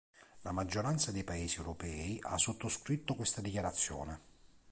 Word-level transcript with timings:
La 0.41 0.51
maggioranza 0.51 1.11
dei 1.11 1.23
paesi 1.23 1.59
europei 1.59 2.17
ha 2.23 2.35
sottoscritto 2.39 3.13
questa 3.13 3.39
dichiarazione. 3.39 4.21